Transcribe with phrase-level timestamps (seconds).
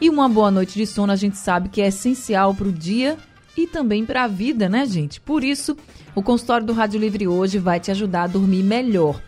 [0.00, 3.16] E uma boa noite de sono a gente sabe que é essencial para o dia
[3.56, 5.20] e também para a vida, né, gente?
[5.20, 5.76] Por isso,
[6.14, 9.20] o consultório do Rádio Livre hoje vai te ajudar a dormir melhor.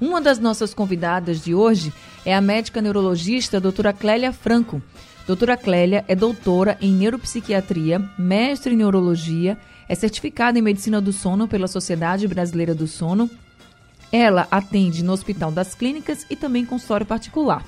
[0.00, 1.92] Uma das nossas convidadas de hoje
[2.24, 4.82] é a médica neurologista doutora Clélia Franco.
[5.26, 9.56] Doutora Clélia é doutora em neuropsiquiatria, mestre em neurologia,
[9.88, 13.30] é certificada em medicina do sono pela Sociedade Brasileira do Sono.
[14.12, 17.64] Ela atende no Hospital das Clínicas e também consultório particular.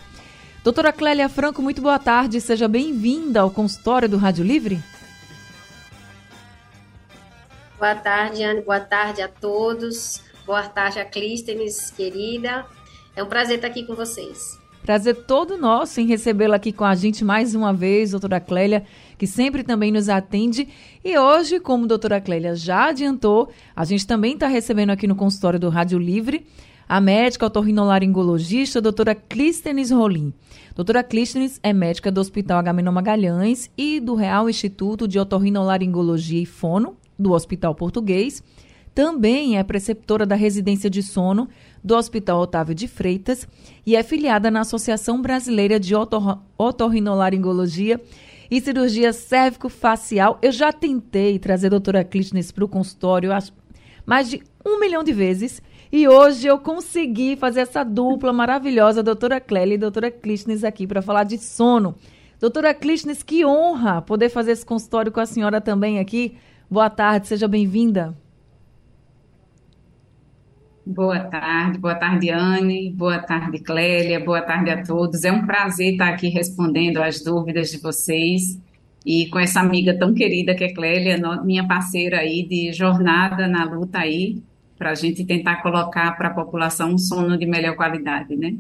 [0.63, 4.83] Doutora Clélia Franco, muito boa tarde, seja bem-vinda ao consultório do Rádio Livre.
[7.79, 10.23] Boa tarde, Anne, boa tarde a todos.
[10.45, 12.67] Boa tarde a Clístenes, querida.
[13.15, 14.59] É um prazer estar aqui com vocês.
[14.89, 18.85] Prazer todo nosso em recebê-la aqui com a gente mais uma vez, doutora Clélia,
[19.19, 20.67] que sempre também nos atende.
[21.05, 25.15] E hoje, como a doutora Clélia já adiantou, a gente também está recebendo aqui no
[25.15, 26.47] consultório do Rádio Livre
[26.89, 30.33] a médica otorrinolaringologista, doutora Clístenes Rolim.
[30.75, 36.47] Doutora Clístenes é médica do Hospital Agamenon Magalhães e do Real Instituto de Otorrinolaringologia e
[36.47, 38.43] Fono, do Hospital Português
[38.99, 41.49] também é preceptora da residência de sono
[41.85, 43.47] do Hospital Otávio de Freitas
[43.87, 48.01] e é filiada na Associação Brasileira de Otor Otorrinolaringologia
[48.51, 50.37] e Cirurgia Cérvico-Facial.
[50.43, 53.31] Eu já tentei trazer a doutora Clístenes para o consultório
[54.05, 59.41] mais de um milhão de vezes e hoje eu consegui fazer essa dupla maravilhosa, doutora
[59.41, 61.95] Clélia e doutora Clístenes aqui para falar de sono.
[62.41, 66.37] Doutora Clístenes, que honra poder fazer esse consultório com a senhora também aqui.
[66.69, 68.13] Boa tarde, seja bem-vinda.
[70.91, 75.23] Boa tarde, boa tarde, Anne, boa tarde, Clélia, boa tarde a todos.
[75.23, 78.59] É um prazer estar aqui respondendo às dúvidas de vocês
[79.05, 83.65] e com essa amiga tão querida que é Clélia, minha parceira aí de jornada na
[83.65, 84.43] luta aí,
[84.79, 88.55] para a gente tentar colocar para a população um sono de melhor qualidade, né?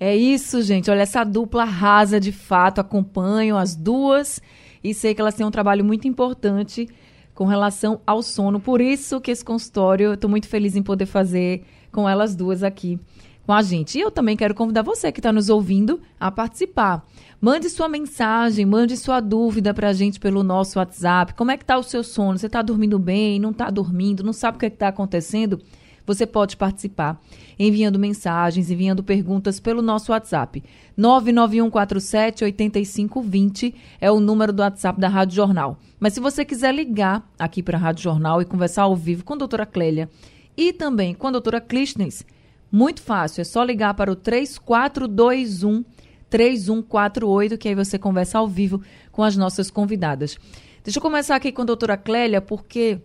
[0.00, 0.90] É isso, gente.
[0.90, 4.40] Olha, essa dupla rasa de fato, acompanho as duas
[4.82, 6.88] e sei que elas têm um trabalho muito importante
[7.34, 8.60] com relação ao sono.
[8.60, 12.62] Por isso que esse consultório, eu estou muito feliz em poder fazer com elas duas
[12.62, 12.98] aqui
[13.46, 13.98] com a gente.
[13.98, 17.04] E eu também quero convidar você que está nos ouvindo a participar.
[17.40, 21.34] Mande sua mensagem, mande sua dúvida para a gente pelo nosso WhatsApp.
[21.34, 22.38] Como é que está o seu sono?
[22.38, 23.38] Você está dormindo bem?
[23.38, 24.22] Não está dormindo?
[24.22, 25.60] Não sabe o que é está acontecendo?
[26.06, 27.20] Você pode participar
[27.58, 30.62] enviando mensagens, enviando perguntas pelo nosso WhatsApp.
[30.96, 35.78] 99147 8520 é o número do WhatsApp da Rádio Jornal.
[35.98, 39.34] Mas se você quiser ligar aqui para a Rádio Jornal e conversar ao vivo com
[39.34, 40.08] a doutora Clélia
[40.56, 42.24] e também com a doutora Clístenes,
[42.70, 45.84] muito fácil, é só ligar para o 3421
[46.28, 48.82] 3148, que aí você conversa ao vivo
[49.12, 50.36] com as nossas convidadas.
[50.82, 52.98] Deixa eu começar aqui com a doutora Clélia, porque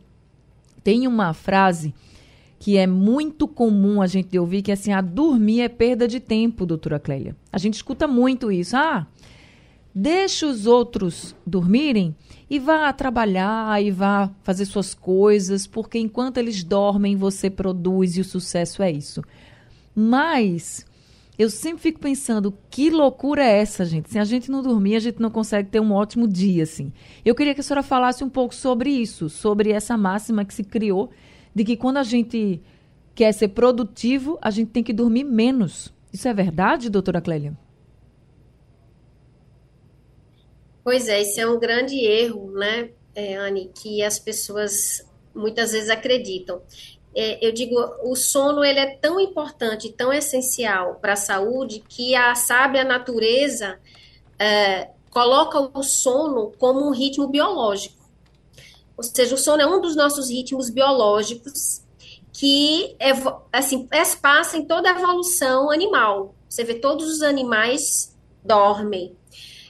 [0.84, 1.94] tem uma frase
[2.60, 6.20] que é muito comum a gente ouvir, que é assim, a dormir é perda de
[6.20, 7.36] tempo, doutora Clélia.
[7.54, 8.76] A gente escuta muito isso.
[8.76, 9.08] Ah,
[9.96, 12.14] deixa os outros dormirem
[12.50, 18.22] e vá trabalhar e vá fazer suas coisas, porque enquanto eles dormem, você produz e
[18.22, 19.22] o sucesso é isso.
[19.96, 20.86] Mas
[21.38, 24.10] eu sempre fico pensando, que loucura é essa, gente?
[24.10, 26.92] Se a gente não dormir, a gente não consegue ter um ótimo dia, assim.
[27.24, 30.66] Eu queria que a senhora falasse um pouco sobre isso, sobre essa máxima que se
[30.66, 31.10] criou
[31.60, 32.62] de que quando a gente
[33.14, 35.94] quer ser produtivo, a gente tem que dormir menos.
[36.14, 37.54] Isso é verdade, doutora Clélia?
[40.82, 45.06] Pois é, isso é um grande erro, né, é, Anne, que as pessoas
[45.36, 46.62] muitas vezes acreditam.
[47.14, 47.76] É, eu digo,
[48.06, 53.78] o sono ele é tão importante, tão essencial para a saúde que a sábia natureza
[54.40, 57.99] é, coloca o sono como um ritmo biológico.
[59.00, 61.82] Ou seja, o sono é um dos nossos ritmos biológicos
[62.34, 62.98] que
[63.50, 63.88] assim,
[64.22, 66.36] passa em toda a evolução animal.
[66.50, 68.14] Você vê todos os animais
[68.44, 69.16] dormem.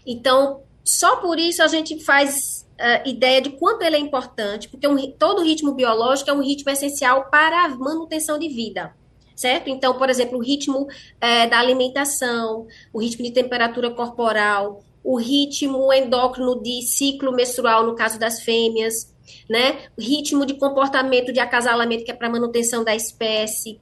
[0.03, 4.87] Então, só por isso a gente faz uh, ideia de quanto ele é importante, porque
[4.87, 8.97] um, todo ritmo biológico é um ritmo essencial para a manutenção de vida
[9.35, 9.69] certo?
[9.69, 10.85] Então, por exemplo, o ritmo
[11.21, 17.95] é, da alimentação, o ritmo de temperatura corporal, o ritmo endócrino de ciclo menstrual, no
[17.95, 19.13] caso das fêmeas,
[19.49, 19.79] né?
[19.97, 23.79] Ritmo de comportamento de acasalamento, que é para manutenção da espécie.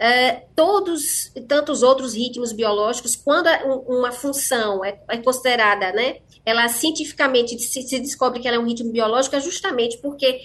[0.00, 3.48] é, todos tantos outros ritmos biológicos, quando
[3.86, 8.66] uma função é, é considerada, né, ela cientificamente se, se, descobre que ela é um
[8.66, 10.40] ritmo biológico, é justamente porque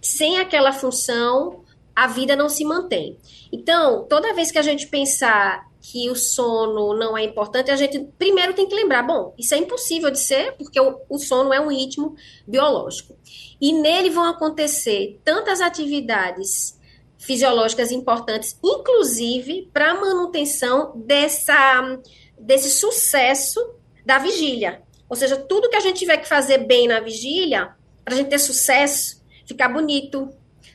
[0.00, 1.64] sem aquela função
[1.94, 3.18] a vida não se mantém.
[3.52, 7.98] Então, toda vez que a gente pensar que o sono não é importante, a gente
[8.16, 11.60] primeiro tem que lembrar, bom, isso é impossível de ser, porque o, o sono é
[11.60, 12.14] um ritmo
[12.46, 13.16] biológico.
[13.60, 16.78] E nele vão acontecer tantas atividades
[17.18, 21.98] fisiológicas importantes, inclusive para a manutenção dessa,
[22.38, 23.60] desse sucesso
[24.04, 24.82] da vigília.
[25.08, 27.74] Ou seja, tudo que a gente tiver que fazer bem na vigília,
[28.04, 30.30] para a gente ter sucesso, ficar bonito,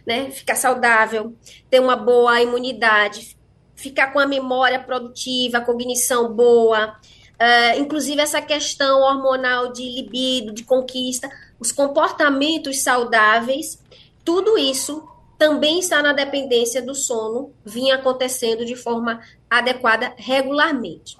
[0.06, 0.30] né?
[0.30, 1.36] ficar saudável,
[1.70, 3.36] ter uma boa imunidade,
[3.76, 6.96] ficar com a memória produtiva, cognição boa,
[7.36, 11.30] uh, inclusive essa questão hormonal de libido, de conquista,
[11.60, 13.80] os comportamentos saudáveis,
[14.24, 15.08] tudo isso
[15.38, 21.18] também está na dependência do sono, vinha acontecendo de forma adequada regularmente.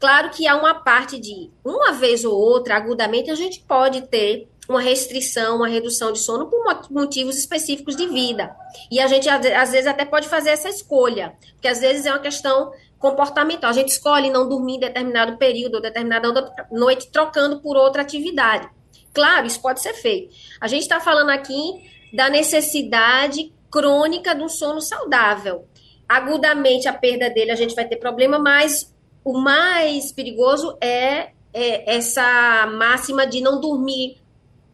[0.00, 4.48] Claro que há uma parte de uma vez ou outra, agudamente, a gente pode ter
[4.68, 8.54] uma restrição, uma redução de sono por motivos específicos de vida.
[8.90, 12.18] E a gente, às vezes, até pode fazer essa escolha, porque às vezes é uma
[12.18, 13.70] questão comportamental.
[13.70, 18.68] A gente escolhe não dormir em determinado período ou determinada noite, trocando por outra atividade.
[19.12, 20.34] Claro, isso pode ser feito.
[20.60, 25.66] A gente está falando aqui da necessidade crônica do sono saudável.
[26.08, 28.94] Agudamente, a perda dele, a gente vai ter problema, mas
[29.24, 34.20] o mais perigoso é, é essa máxima de não dormir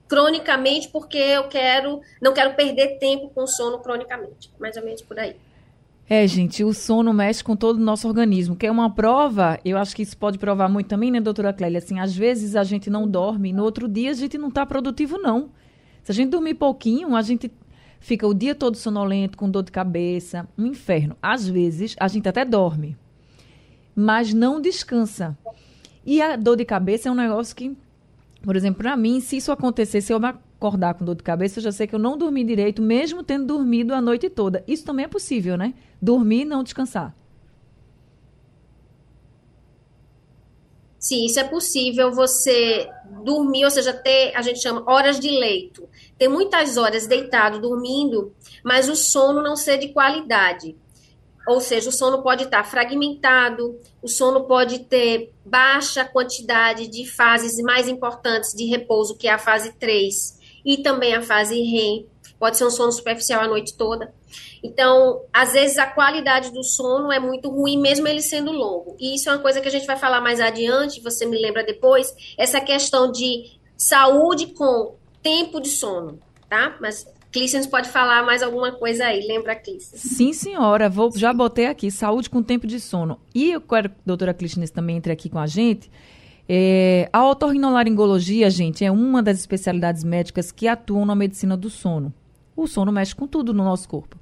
[0.08, 4.50] cronicamente porque eu quero, não quero perder tempo com sono cronicamente.
[4.58, 5.36] Mais ou menos por aí.
[6.10, 9.76] É, gente, o sono mexe com todo o nosso organismo, que é uma prova, eu
[9.76, 11.78] acho que isso pode provar muito também, né, doutora Clélia?
[11.78, 15.18] Assim, às vezes a gente não dorme, no outro dia a gente não está produtivo,
[15.18, 15.50] não.
[16.02, 17.52] Se a gente dormir pouquinho, a gente
[18.00, 21.14] fica o dia todo sonolento, com dor de cabeça, um inferno.
[21.20, 22.96] Às vezes a gente até dorme,
[23.94, 25.36] mas não descansa.
[26.06, 27.76] E a dor de cabeça é um negócio que
[28.42, 31.60] por exemplo, para mim, se isso acontecer, se eu me acordar com dor de cabeça,
[31.60, 34.64] eu já sei que eu não dormi direito, mesmo tendo dormido a noite toda.
[34.66, 35.72] Isso também é possível, né?
[36.02, 37.14] Dormir e não descansar.
[40.98, 42.90] Sim, isso é possível você
[43.24, 45.88] dormir, ou seja, ter, a gente chama horas de leito.
[46.18, 48.34] Ter muitas horas deitado, dormindo,
[48.64, 50.76] mas o sono não ser de qualidade.
[51.46, 57.56] Ou seja, o sono pode estar fragmentado, o sono pode ter baixa quantidade de fases
[57.62, 60.37] mais importantes de repouso, que é a fase 3,
[60.68, 62.06] e também a fase REM.
[62.38, 64.12] Pode ser um sono superficial a noite toda.
[64.62, 68.94] Então, às vezes a qualidade do sono é muito ruim, mesmo ele sendo longo.
[69.00, 71.64] E isso é uma coisa que a gente vai falar mais adiante, você me lembra
[71.64, 76.18] depois, essa questão de saúde com tempo de sono,
[76.50, 76.76] tá?
[76.82, 80.02] Mas Clícenes pode falar mais alguma coisa aí, lembra, Clícenes?
[80.02, 83.18] Sim, senhora, vou, já botei aqui, saúde com tempo de sono.
[83.34, 85.90] E eu quero que a doutora Clícenes também entre aqui com a gente.
[86.48, 92.12] É, a otorrinolaringologia, gente, é uma das especialidades médicas que atuam na medicina do sono.
[92.56, 94.16] O sono mexe com tudo no nosso corpo.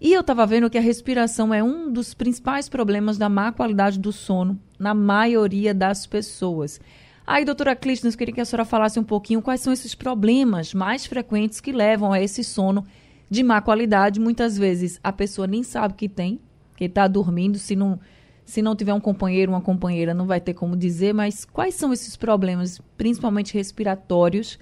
[0.00, 3.98] E eu estava vendo que a respiração é um dos principais problemas da má qualidade
[3.98, 6.80] do sono na maioria das pessoas.
[7.26, 11.04] Aí, doutora Clístenes, queria que a senhora falasse um pouquinho quais são esses problemas mais
[11.04, 12.86] frequentes que levam a esse sono
[13.28, 14.18] de má qualidade.
[14.18, 16.40] Muitas vezes a pessoa nem sabe que tem,
[16.74, 18.00] que está dormindo, se não,
[18.50, 21.92] se não tiver um companheiro, uma companheira, não vai ter como dizer, mas quais são
[21.92, 24.58] esses problemas, principalmente respiratórios,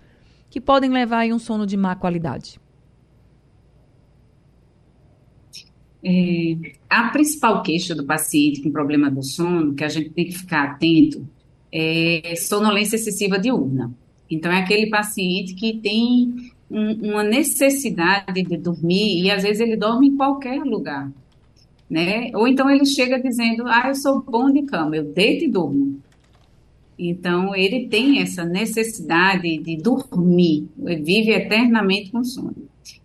[0.51, 2.61] que podem levar a um sono de má qualidade?
[6.05, 6.55] É,
[6.89, 10.65] a principal queixa do paciente com problema do sono, que a gente tem que ficar
[10.65, 11.27] atento,
[11.73, 13.91] é sonolência excessiva diurna.
[14.31, 19.79] Então, é aquele paciente que tem um, uma necessidade de dormir e às vezes ele
[19.79, 21.11] dorme em qualquer lugar,
[21.89, 22.31] né?
[22.35, 26.01] Ou então ele chega dizendo, ah, eu sou bom de cama, eu deito e durmo.
[26.99, 32.57] Então, ele tem essa necessidade de dormir, ele vive eternamente com sono.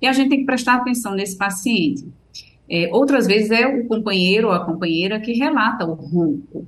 [0.01, 2.05] E a gente tem que prestar atenção nesse paciente.
[2.69, 6.65] É, outras vezes é o companheiro ou a companheira que relata o ronco.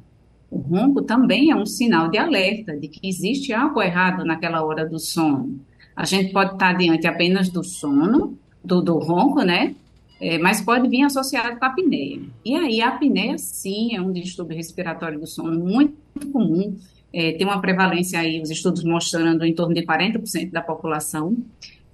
[0.51, 4.87] O ronco também é um sinal de alerta de que existe algo errado naquela hora
[4.87, 5.59] do sono.
[5.95, 9.73] A gente pode estar diante apenas do sono, do, do ronco, né?
[10.19, 12.21] É, mas pode vir associado com a apneia.
[12.43, 15.95] E aí, a apneia, sim, é um distúrbio respiratório do sono muito
[16.31, 16.77] comum.
[17.13, 21.37] É, tem uma prevalência aí, os estudos mostrando em torno de 40% da população.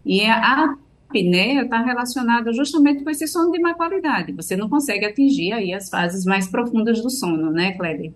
[0.05, 0.75] E a
[1.07, 4.31] apneia está relacionada justamente com esse sono de má qualidade.
[4.33, 8.13] Você não consegue atingir aí as fases mais profundas do sono, né, Kleber?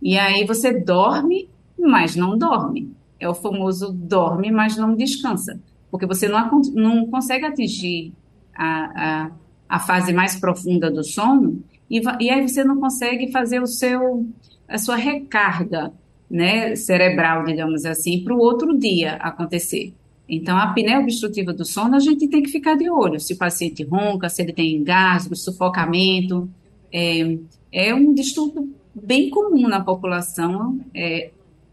[0.00, 1.48] E aí você dorme,
[1.78, 2.90] mas não dorme.
[3.18, 5.60] É o famoso dorme, mas não descansa.
[5.90, 8.12] Porque você não, não consegue atingir
[8.54, 9.30] a, a,
[9.68, 14.26] a fase mais profunda do sono e, e aí você não consegue fazer o seu,
[14.68, 15.92] a sua recarga
[16.30, 19.94] né, cerebral, digamos assim, para o outro dia acontecer.
[20.28, 23.20] Então, a apneia obstrutiva do sono, a gente tem que ficar de olho.
[23.20, 26.50] Se o paciente ronca, se ele tem engasgo, sufocamento.
[26.92, 27.38] É,
[27.70, 31.30] é um distúrbio bem comum na população, é,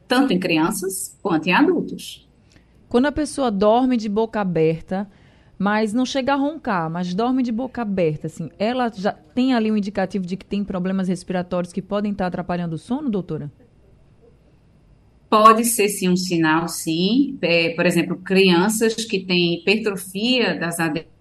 [0.08, 2.28] tanto em crianças quanto em adultos.
[2.88, 5.10] Quando a pessoa dorme de boca aberta,
[5.64, 9.72] mas não chega a roncar, mas dorme de boca aberta, assim, ela já tem ali
[9.72, 13.50] um indicativo de que tem problemas respiratórios que podem estar atrapalhando o sono, doutora?
[15.30, 17.38] Pode ser sim um sinal, sim.
[17.42, 21.14] É, por exemplo, crianças que têm hipertrofia das adenoides.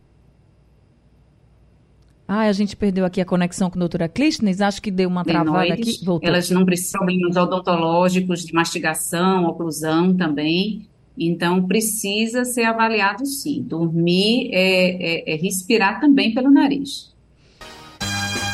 [2.26, 5.25] Ah, a gente perdeu aqui a conexão com a doutora Clístenes, acho que deu uma
[5.25, 6.04] travada aqui.
[6.04, 6.28] Voltou.
[6.28, 10.90] Elas não precisam de problemas odontológicos, de mastigação, oclusão também.
[11.19, 13.62] Então, precisa ser avaliado sim.
[13.62, 17.12] Dormir é, é, é respirar também pelo nariz.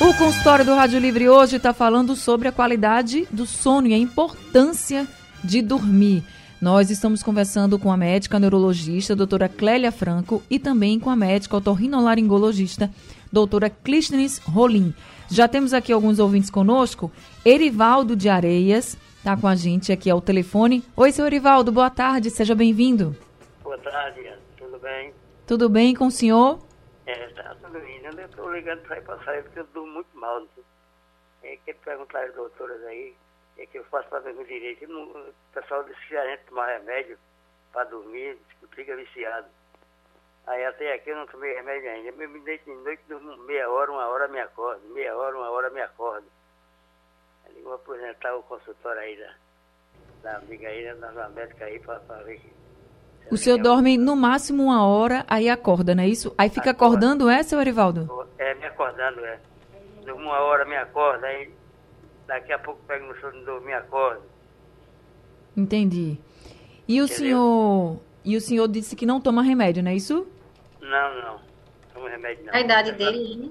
[0.00, 3.98] O consultório do Rádio Livre hoje está falando sobre a qualidade do sono e a
[3.98, 5.08] importância
[5.42, 6.22] de dormir.
[6.60, 11.56] Nós estamos conversando com a médica neurologista, doutora Clélia Franco, e também com a médica
[11.56, 12.90] otorrinolaringologista,
[13.32, 14.94] doutora Clístenes Rolim.
[15.30, 17.10] Já temos aqui alguns ouvintes conosco.
[17.44, 20.82] Erivaldo de Areias está com a gente aqui ao telefone.
[20.96, 23.16] Oi, seu Erivaldo, boa tarde, seja bem-vindo.
[23.62, 25.12] Boa tarde, tudo bem?
[25.46, 26.58] Tudo bem com o senhor?
[27.04, 28.00] É, tá tudo bem.
[28.04, 30.46] Eu estou ligando para ir para sair porque eu durmo muito mal.
[31.42, 33.14] É, quero perguntar às doutoras aí
[33.58, 34.84] é que eu faço para dormir direito.
[34.84, 37.18] o pessoal disse que a gente tomar remédio
[37.72, 38.38] para dormir,
[38.70, 39.48] fica viciado.
[40.46, 42.22] Aí até aqui eu não tomei remédio ainda.
[42.22, 44.80] Eu me deito de noite, durmo meia hora, uma hora me acordo.
[44.94, 46.26] Meia hora, uma hora me acordo.
[47.58, 52.38] Eu vou apresentar o consultório aí da, da amiga aí, da médica aí, para ver
[52.38, 52.58] que
[53.30, 56.34] o senhor dorme no máximo uma hora, aí acorda, não é isso?
[56.38, 56.96] Aí fica Acorda.
[56.96, 58.26] acordando, é, seu Arivaldo?
[58.38, 59.38] É, me acordando, é.
[60.10, 61.50] Uma hora me acorda, aí
[62.26, 64.22] daqui a pouco pego no sono de dormir e acordo.
[65.54, 66.18] Entendi.
[66.86, 67.16] E o Entendeu?
[67.16, 68.00] senhor.
[68.24, 70.26] E o senhor disse que não toma remédio, não é isso?
[70.80, 71.40] Não, não.
[71.92, 72.54] Toma remédio não.
[72.54, 73.50] A idade dele, né?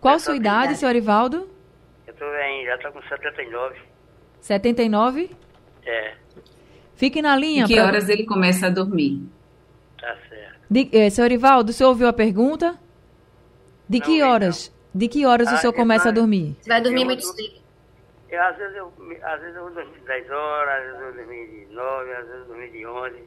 [0.00, 1.48] Qual a sua idade, idade, senhor Arivaldo?
[2.22, 3.80] Eu tô em, já tô com 79.
[4.40, 5.30] 79?
[5.84, 6.14] É.
[6.94, 7.64] Fique na linha.
[7.64, 7.86] Em que pra...
[7.86, 9.28] horas ele começa a dormir?
[10.00, 10.60] Tá certo.
[10.70, 12.78] De, eh, senhor Arivaldo, o senhor ouviu a pergunta?
[13.88, 14.68] De não, que horas?
[14.68, 15.00] Não.
[15.00, 16.56] De que horas ah, o senhor começa a dormir?
[16.60, 17.60] Você vai dormir muito cedo.
[18.30, 21.06] Eu, às, vezes eu, às vezes eu vou dormir de 10 horas, às vezes eu
[21.06, 23.24] vou dormir de 9, às vezes eu dormir de 11.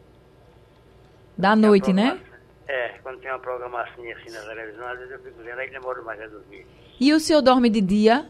[1.37, 2.19] Da noite, né?
[2.67, 6.03] É, quando tem uma programação assim na televisão, às vezes eu fico vendo, aí demoro
[6.05, 6.65] mais a dormir.
[6.99, 8.29] E o senhor dorme de dia?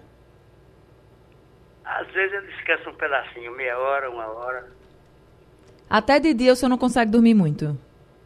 [1.85, 4.65] Às vezes eu esqueço um pedacinho, meia hora, uma hora.
[5.89, 7.77] Até de dia o senhor não consegue dormir muito?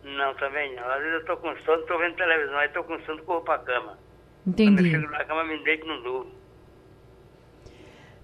[0.04, 0.89] Não, também não.
[0.89, 3.60] Às vezes eu tô com sono, tô vendo televisão, aí tô com sono, corro pra
[3.60, 3.98] cama.
[4.48, 4.72] Entendi.
[4.72, 6.32] Quando eu chego na cama, me deito e não durmo.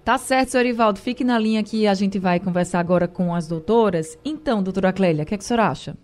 [0.05, 0.99] Tá certo, senhor Ivaldo.
[0.99, 4.17] Fique na linha que a gente vai conversar agora com as doutoras.
[4.23, 5.97] Então, doutora Clélia, o que, é que a senhora acha?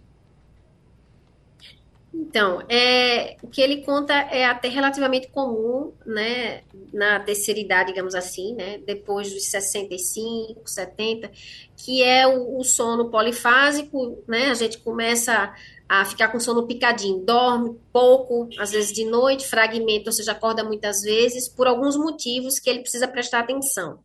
[2.31, 6.61] Então, é, o que ele conta é até relativamente comum, né,
[6.93, 11.29] na terceira idade, digamos assim, né, depois dos 65, 70,
[11.75, 15.53] que é o, o sono polifásico, né, a gente começa
[15.89, 20.63] a ficar com sono picadinho, dorme pouco, às vezes de noite, fragmenta, ou seja, acorda
[20.63, 23.99] muitas vezes, por alguns motivos que ele precisa prestar atenção.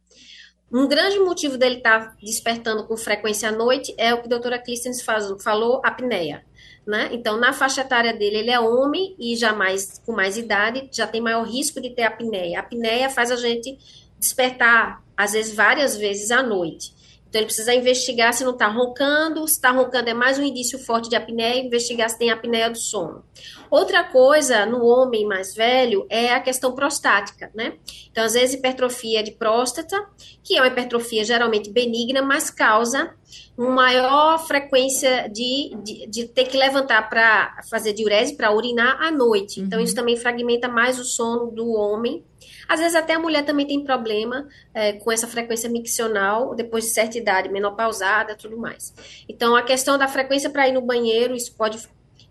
[0.72, 4.30] Um grande motivo dele estar tá despertando com frequência à noite é o que a
[4.30, 6.44] doutora Clístenes falou, apneia.
[6.86, 7.08] Né?
[7.12, 11.06] Então, na faixa etária dele, ele é homem e já mais, com mais idade, já
[11.06, 12.58] tem maior risco de ter apneia.
[12.58, 13.76] A apneia faz a gente
[14.18, 16.94] despertar, às vezes, várias vezes à noite.
[17.28, 20.78] Então, ele precisa investigar se não está roncando, se está roncando é mais um indício
[20.78, 23.24] forte de apneia, investigar se tem apneia do sono.
[23.70, 27.74] Outra coisa no homem mais velho é a questão prostática, né?
[28.10, 30.06] Então, às vezes, hipertrofia de próstata,
[30.42, 33.12] que é uma hipertrofia geralmente benigna, mas causa
[33.58, 39.10] uma maior frequência de, de, de ter que levantar para fazer diurese, para urinar à
[39.10, 39.60] noite.
[39.60, 39.84] Então, uhum.
[39.84, 42.24] isso também fragmenta mais o sono do homem
[42.68, 46.90] às vezes até a mulher também tem problema é, com essa frequência miccional, depois de
[46.90, 48.94] certa idade, menopausada, tudo mais.
[49.28, 51.78] Então, a questão da frequência para ir no banheiro, isso pode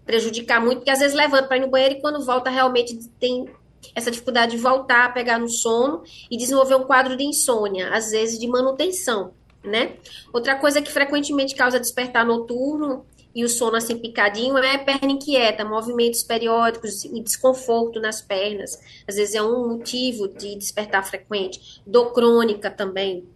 [0.06, 3.50] prejudicar muito, porque às vezes levanta para ir no banheiro e quando volta realmente tem
[3.94, 8.12] essa dificuldade de voltar a pegar no sono e desenvolver um quadro de insônia, às
[8.12, 9.94] vezes de manutenção, né?
[10.34, 15.66] Outra coisa que frequentemente causa despertar noturno e o sono assim picadinho é perna inquieta,
[15.66, 18.80] movimentos periódicos e desconforto nas pernas.
[19.06, 21.82] Às vezes é um motivo de despertar frequente.
[21.86, 23.28] Dor crônica também.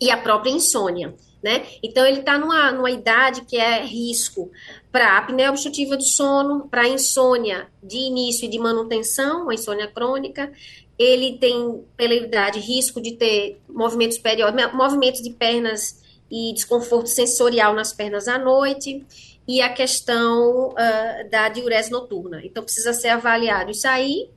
[0.00, 1.14] E a própria insônia.
[1.42, 1.66] né?
[1.82, 4.50] Então ele está numa, numa idade que é risco
[4.90, 10.50] para apneia obstrutiva do sono, para insônia de início e de manutenção, uma insônia crônica.
[10.98, 17.74] Ele tem, pela idade, risco de ter movimentos periódicos, movimentos de pernas e desconforto sensorial
[17.74, 19.04] nas pernas à noite
[19.46, 22.40] e a questão uh, da diurese noturna.
[22.44, 24.28] Então, precisa ser avaliado isso aí,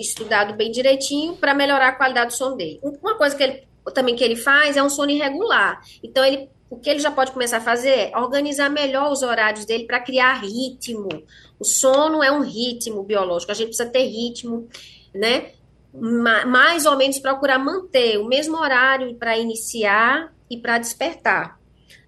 [0.00, 2.80] estudado bem direitinho, para melhorar a qualidade do sono dele.
[2.82, 3.62] Uma coisa que ele,
[3.94, 5.80] também que ele faz é um sono irregular.
[6.02, 9.64] Então, ele, o que ele já pode começar a fazer é organizar melhor os horários
[9.64, 11.08] dele para criar ritmo.
[11.58, 14.68] O sono é um ritmo biológico, a gente precisa ter ritmo,
[15.14, 15.52] né?
[15.92, 21.58] Mais ou menos procurar manter o mesmo horário para iniciar e para despertar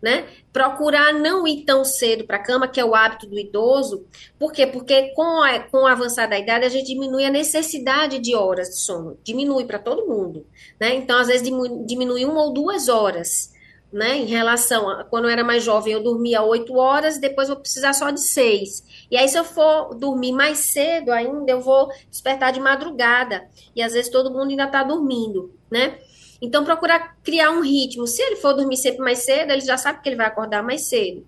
[0.00, 0.26] né?
[0.52, 4.06] Procurar não ir tão cedo para a cama, que é o hábito do idoso.
[4.38, 4.66] Por quê?
[4.66, 8.68] Porque com a, com a avançada da idade, a gente diminui a necessidade de horas
[8.68, 9.18] de sono.
[9.24, 10.46] Diminui para todo mundo,
[10.80, 10.94] né?
[10.94, 13.52] Então, às vezes, diminui, diminui uma ou duas horas,
[13.92, 14.16] né?
[14.16, 17.92] Em relação a quando eu era mais jovem, eu dormia oito horas, depois vou precisar
[17.92, 18.84] só de seis.
[19.10, 23.48] E aí, se eu for dormir mais cedo ainda, eu vou despertar de madrugada.
[23.74, 25.98] E às vezes todo mundo ainda está dormindo, né?
[26.40, 28.06] Então, procurar criar um ritmo.
[28.06, 30.88] Se ele for dormir sempre mais cedo, ele já sabe que ele vai acordar mais
[30.88, 31.26] cedo.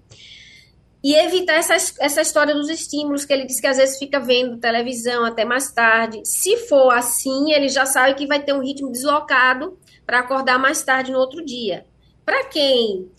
[1.02, 4.58] E evitar essa, essa história dos estímulos, que ele diz que às vezes fica vendo
[4.58, 6.20] televisão até mais tarde.
[6.24, 10.82] Se for assim, ele já sabe que vai ter um ritmo deslocado para acordar mais
[10.82, 11.86] tarde no outro dia.
[12.24, 13.10] Para quem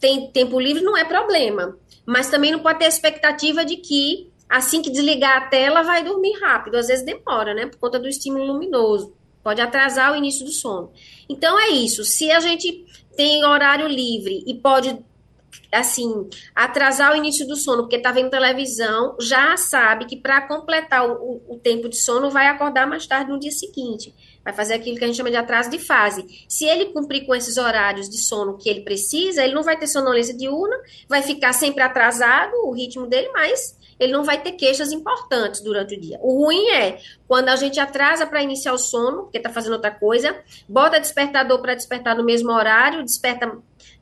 [0.00, 1.78] tem tempo livre, não é problema.
[2.04, 6.02] Mas também não pode ter a expectativa de que assim que desligar a tela, vai
[6.02, 6.76] dormir rápido.
[6.76, 7.66] Às vezes demora, né?
[7.66, 9.14] Por conta do estímulo luminoso.
[9.42, 10.92] Pode atrasar o início do sono.
[11.28, 12.04] Então é isso.
[12.04, 12.84] Se a gente
[13.16, 14.98] tem horário livre e pode
[15.72, 21.08] assim, atrasar o início do sono porque está vendo televisão, já sabe que para completar
[21.08, 24.14] o, o, tempo de sono vai acordar mais tarde no dia seguinte.
[24.44, 26.44] Vai fazer aquilo que a gente chama de atraso de fase.
[26.48, 29.86] Se ele cumprir com esses horários de sono que ele precisa, ele não vai ter
[29.86, 30.76] sonolência diurna,
[31.08, 35.94] vai ficar sempre atrasado o ritmo dele, mas ele não vai ter queixas importantes durante
[35.94, 36.18] o dia.
[36.22, 39.90] O ruim é quando a gente atrasa para iniciar o sono, porque está fazendo outra
[39.90, 43.46] coisa, bota despertador para despertar no mesmo horário, desperta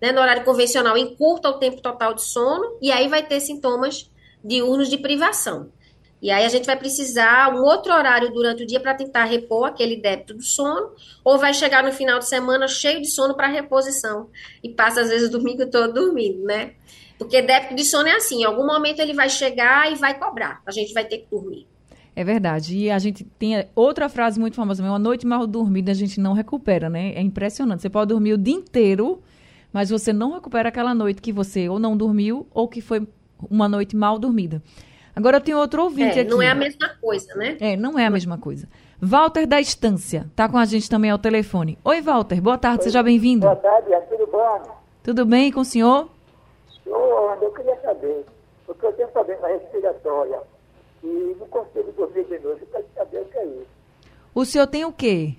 [0.00, 4.08] né, no horário convencional, encurta o tempo total de sono, e aí vai ter sintomas
[4.42, 5.72] diurnos de privação.
[6.20, 9.66] E aí a gente vai precisar um outro horário durante o dia para tentar repor
[9.66, 10.92] aquele débito do sono,
[11.24, 14.28] ou vai chegar no final de semana cheio de sono para reposição
[14.62, 16.74] e passa às vezes o domingo todo dormindo, né?
[17.18, 20.62] Porque débito de sono é assim, em algum momento ele vai chegar e vai cobrar.
[20.64, 21.66] A gente vai ter que dormir.
[22.14, 22.76] É verdade.
[22.76, 26.32] E a gente tem outra frase muito famosa, uma noite mal dormida a gente não
[26.32, 27.12] recupera, né?
[27.14, 27.82] É impressionante.
[27.82, 29.20] Você pode dormir o dia inteiro,
[29.72, 33.06] mas você não recupera aquela noite que você ou não dormiu ou que foi
[33.50, 34.62] uma noite mal dormida.
[35.14, 36.30] Agora eu tenho outro ouvinte é, aqui.
[36.30, 37.56] Não é a mesma coisa, né?
[37.60, 38.68] É, não é a mesma coisa.
[39.00, 41.78] Walter da Estância, tá com a gente também ao telefone.
[41.84, 42.84] Oi, Walter, boa tarde, Oi.
[42.84, 43.46] seja bem-vindo.
[43.46, 44.62] Boa tarde, é tudo bom?
[45.02, 46.17] Tudo bem com o senhor?
[46.90, 48.24] Eu queria saber,
[48.66, 50.40] porque eu tenho problema respiratória
[51.02, 53.66] e não consigo dormir de noite, eu quero saber o que é isso.
[54.34, 55.34] O senhor tem o quê?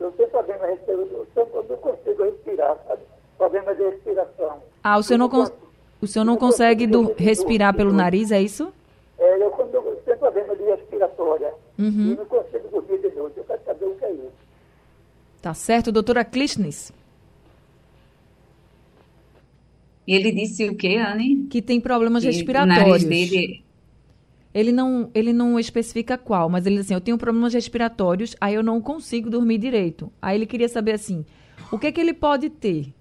[0.00, 3.02] Eu tenho problema respiratório, eu não consigo respirar, sabe?
[3.38, 4.62] Problema de respiração.
[4.82, 5.52] Ah, o senhor não,
[6.00, 8.72] o senhor não, consegue do, respirar pelo nariz, é isso?
[9.18, 12.12] É, eu, quando eu tenho problema de respiratória uhum.
[12.12, 14.32] e não consigo dormir de noite, eu quero saber o que é isso.
[15.40, 16.92] Tá certo, doutora Klishnes?
[20.06, 21.46] Ele disse o quê, Anne?
[21.48, 23.04] Que tem problemas que respiratórios.
[23.04, 23.62] O nariz dele...
[24.54, 28.54] Ele não, ele não especifica qual, mas ele diz assim, eu tenho problemas respiratórios, aí
[28.54, 30.12] eu não consigo dormir direito.
[30.20, 31.24] Aí ele queria saber assim,
[31.70, 32.92] o que é que ele pode ter?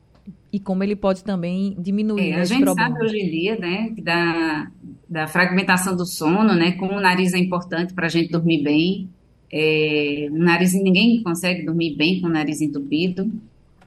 [0.53, 4.71] E como ele pode também diminuir é, A gente sabe hoje em dia, né, da,
[5.09, 9.09] da fragmentação do sono, né, como o nariz é importante para a gente dormir bem.
[9.51, 13.29] É, o nariz, ninguém consegue dormir bem com o nariz entupido.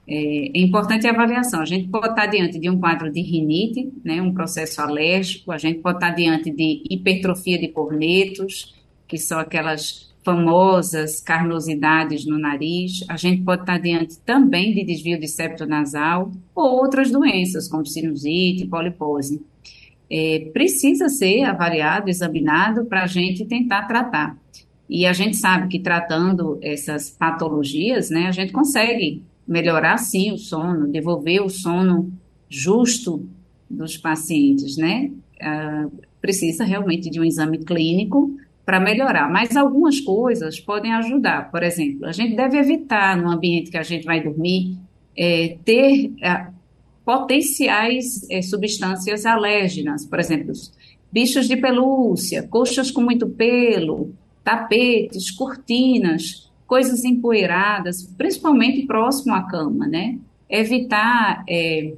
[0.06, 1.60] É, é, importante a avaliação.
[1.60, 5.58] A gente pode estar diante de um quadro de rinite, né, um processo alérgico, a
[5.58, 8.74] gente pode estar diante de hipertrofia de cornetos,
[9.08, 13.04] que são aquelas famosas carnosidades no nariz.
[13.08, 17.86] A gente pode estar diante também de desvio de septo nasal ou outras doenças, como
[17.86, 19.42] sinusite, polipose.
[20.10, 24.36] É, precisa ser avaliado, examinado para a gente tentar tratar.
[24.88, 30.38] E a gente sabe que tratando essas patologias, né, a gente consegue melhorar sim o
[30.38, 32.12] sono, devolver o sono
[32.48, 33.26] justo
[33.68, 35.10] dos pacientes, né?
[35.40, 41.50] Uh, precisa realmente de um exame clínico para melhorar, mas algumas coisas podem ajudar.
[41.50, 44.78] Por exemplo, a gente deve evitar no ambiente que a gente vai dormir
[45.16, 46.46] é, ter é,
[47.04, 50.52] potenciais é, substâncias alérgenas, por exemplo,
[51.12, 59.86] bichos de pelúcia, coxas com muito pelo, tapetes, cortinas, coisas empoeiradas, principalmente próximo à cama,
[59.86, 60.18] né?
[60.50, 61.94] Evitar é,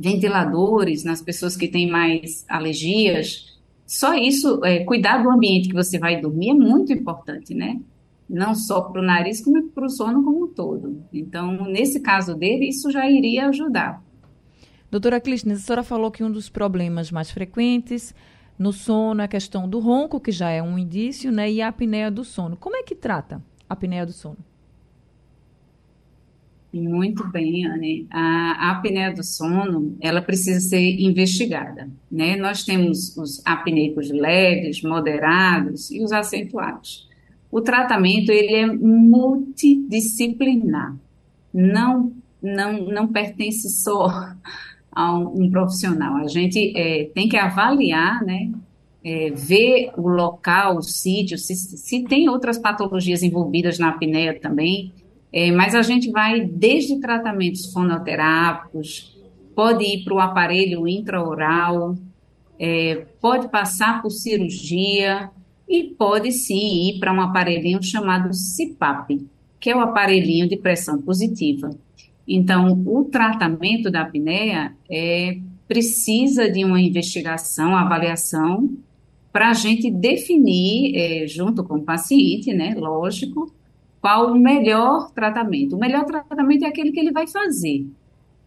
[0.00, 3.54] ventiladores nas pessoas que têm mais alergias.
[3.86, 7.82] Só isso, é, cuidar do ambiente que você vai dormir é muito importante, né?
[8.26, 11.02] Não só para o nariz, como para o sono como um todo.
[11.12, 14.02] Então, nesse caso dele, isso já iria ajudar.
[14.90, 18.14] Doutora Clisnes, a senhora falou que um dos problemas mais frequentes
[18.58, 21.52] no sono é a questão do ronco, que já é um indício, né?
[21.52, 22.56] E a apneia do sono.
[22.56, 24.38] Como é que trata apneia do sono?
[26.72, 28.06] Muito bem, Anne.
[28.10, 32.34] A, apneia do sono, ela precisa ser investigada, né?
[32.36, 37.06] Nós temos os apneicos leves, moderados e os acentuados.
[37.50, 40.96] O tratamento, ele é multidisciplinar.
[41.52, 42.10] Não,
[42.42, 44.08] não, não pertence só
[44.90, 46.16] a um, um profissional.
[46.16, 48.50] A gente é, tem que avaliar, né?
[49.04, 54.92] É, ver o local, o sítio, se, se tem outras patologias envolvidas na apneia também,
[55.32, 59.18] é, mas a gente vai desde tratamentos fonoterápicos,
[59.56, 61.96] pode ir para o aparelho intraoral,
[62.58, 65.30] é, pode passar por cirurgia
[65.68, 69.26] e pode sim ir para um aparelhinho chamado CPAP,
[69.58, 71.70] que é o aparelhinho de pressão positiva.
[72.28, 78.68] Então, o tratamento da apneia é, precisa de uma investigação, avaliação,
[79.32, 83.52] para a gente definir, é, junto com o paciente, né, lógico,
[84.00, 85.76] qual o melhor tratamento.
[85.76, 87.86] O melhor tratamento é aquele que ele vai fazer,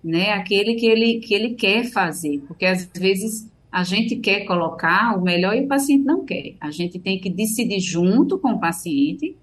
[0.04, 0.32] né?
[0.34, 5.22] Aquele que ele, que ele quer fazer, porque às vezes a gente quer colocar o
[5.22, 6.56] melhor e o paciente não quer.
[6.60, 9.36] A gente tem que decidir junto com o paciente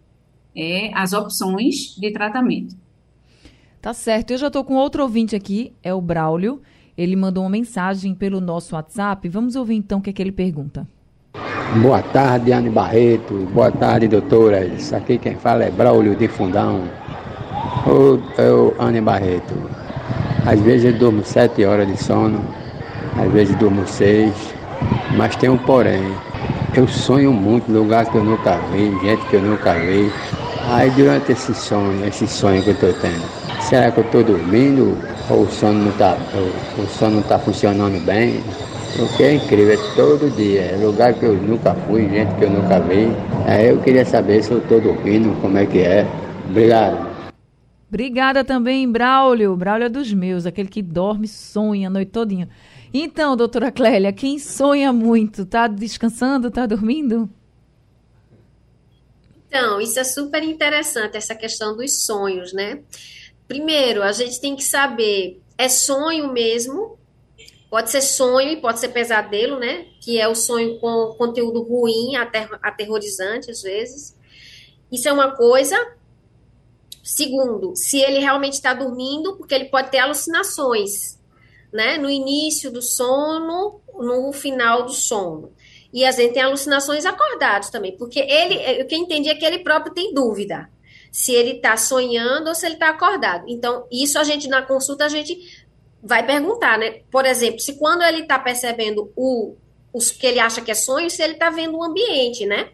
[0.55, 2.77] é, as opções de tratamento.
[3.81, 4.31] Tá certo.
[4.31, 6.63] Eu já estou com outro ouvinte aqui, é o Braulio.
[6.97, 9.29] Ele mandou uma mensagem pelo nosso WhatsApp.
[9.29, 10.87] Vamos ouvir então o que, é que ele pergunta.
[11.81, 13.33] Boa tarde, Anne Barreto.
[13.55, 14.93] Boa tarde, doutoras.
[14.93, 16.83] Aqui quem fala é Braulio de Fundão.
[17.87, 19.55] Ô, eu, Anne Barreto.
[20.47, 22.45] Às vezes eu durmo sete horas de sono,
[23.19, 24.35] às vezes durmo seis,
[25.17, 26.05] mas tem um porém.
[26.77, 30.13] Eu sonho muito, lugares que eu nunca vi, gente que eu nunca vi.
[30.75, 33.23] Aí durante esse sonho, esse sonho que eu estou tendo,
[33.63, 34.95] será que eu estou dormindo
[35.31, 36.17] ou o sono não está
[37.29, 38.35] tá funcionando bem?
[38.97, 42.51] Porque é incrível, é todo dia, é lugar que eu nunca fui, gente que eu
[42.51, 43.07] nunca vi.
[43.47, 46.07] Aí eu queria saber se eu estou dormindo, como é que é.
[46.49, 47.11] Obrigado.
[47.89, 49.57] Obrigada também, Braulio.
[49.57, 52.49] Braulio é dos meus, aquele que dorme, sonha a noite todinha.
[52.93, 57.29] Então, doutora Clélia, quem sonha muito, tá descansando, tá dormindo?
[59.49, 62.81] Então, isso é super interessante, essa questão dos sonhos, né?
[63.49, 66.99] Primeiro, a gente tem que saber, é sonho mesmo
[67.73, 69.87] Pode ser sonho e pode ser pesadelo, né?
[69.99, 74.15] Que é o sonho com conteúdo ruim, ater aterrorizante às vezes.
[74.93, 75.75] Isso é uma coisa.
[77.03, 81.19] Segundo, se ele realmente está dormindo, porque ele pode ter alucinações,
[81.73, 81.97] né?
[81.97, 85.51] No início do sono, no final do sono.
[85.95, 89.47] E às vezes tem alucinações acordados também, porque ele, o que eu entendi é que
[89.47, 90.69] ele próprio tem dúvida
[91.13, 93.45] se ele está sonhando ou se ele está acordado.
[93.47, 95.62] Então, isso a gente, na consulta, a gente
[96.03, 97.03] vai perguntar, né?
[97.11, 99.55] Por exemplo, se quando ele está percebendo o,
[99.93, 102.71] os que ele acha que é sonho, se ele está vendo o ambiente, né?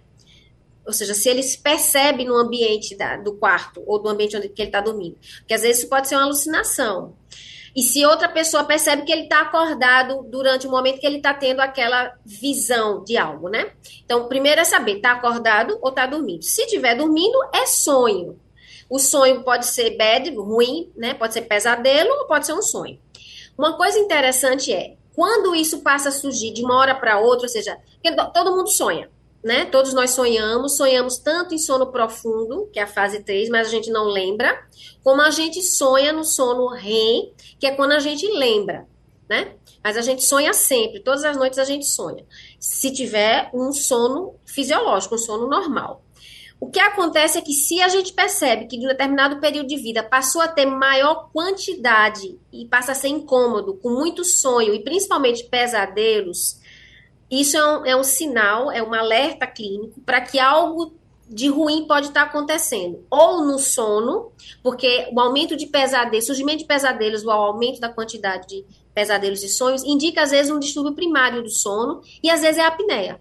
[0.87, 4.49] Ou seja, se ele se percebe no ambiente da, do quarto ou do ambiente onde
[4.49, 5.19] que ele está dormindo.
[5.41, 7.15] Porque às vezes isso pode ser uma alucinação.
[7.77, 11.35] E se outra pessoa percebe que ele está acordado durante o momento que ele está
[11.35, 13.73] tendo aquela visão de algo, né?
[14.03, 16.43] Então, primeiro é saber, está acordado ou está dormindo.
[16.43, 18.41] Se estiver dormindo, é sonho.
[18.89, 21.13] O sonho pode ser bad, ruim, né?
[21.13, 22.99] Pode ser pesadelo ou pode ser um sonho.
[23.59, 27.49] Uma coisa interessante é, quando isso passa a surgir de uma hora para outra, ou
[27.49, 27.77] seja,
[28.33, 29.11] todo mundo sonha,
[29.43, 29.65] né?
[29.65, 33.71] Todos nós sonhamos, sonhamos tanto em sono profundo, que é a fase 3, mas a
[33.71, 34.57] gente não lembra,
[35.03, 38.87] como a gente sonha no sono REM, que é quando a gente lembra,
[39.29, 39.57] né?
[39.83, 42.25] Mas a gente sonha sempre, todas as noites a gente sonha.
[42.61, 46.05] Se tiver um sono fisiológico, um sono normal.
[46.61, 49.77] O que acontece é que se a gente percebe que de um determinado período de
[49.77, 54.83] vida passou a ter maior quantidade e passa a ser incômodo, com muito sonho e
[54.83, 56.61] principalmente pesadelos,
[57.31, 60.95] isso é um, é um sinal, é um alerta clínico para que algo
[61.29, 63.05] de ruim pode estar acontecendo.
[63.09, 68.49] Ou no sono, porque o aumento de pesadelos, surgimento de pesadelos, o aumento da quantidade
[68.49, 72.59] de pesadelos e sonhos, indica às vezes um distúrbio primário do sono e às vezes
[72.59, 73.21] é a apneia.